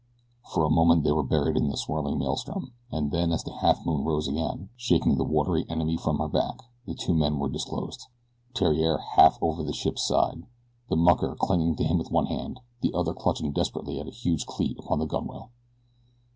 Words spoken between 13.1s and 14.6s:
clutching desperately at a huge